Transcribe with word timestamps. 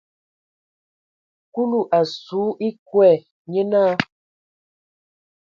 Kulu 1.53 1.79
a 1.97 1.99
su 2.21 2.41
ekɔɛ, 2.67 3.11
nye 3.51 3.61
naa. 3.71 3.93